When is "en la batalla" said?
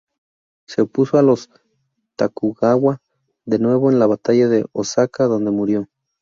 3.91-4.49